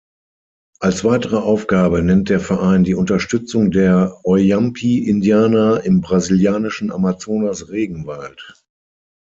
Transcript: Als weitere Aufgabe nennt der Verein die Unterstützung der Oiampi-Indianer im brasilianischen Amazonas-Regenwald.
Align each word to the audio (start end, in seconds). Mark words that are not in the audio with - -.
Als 0.79 1.03
weitere 1.03 1.35
Aufgabe 1.37 2.01
nennt 2.01 2.29
der 2.29 2.39
Verein 2.39 2.83
die 2.83 2.95
Unterstützung 2.95 3.69
der 3.69 4.19
Oiampi-Indianer 4.23 5.81
im 5.83 6.01
brasilianischen 6.01 6.91
Amazonas-Regenwald. 6.91 8.55